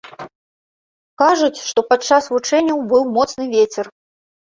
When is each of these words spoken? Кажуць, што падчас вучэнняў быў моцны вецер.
Кажуць, 1.23 1.63
што 1.69 1.79
падчас 1.91 2.33
вучэнняў 2.39 2.85
быў 2.91 3.03
моцны 3.15 3.43
вецер. 3.57 3.97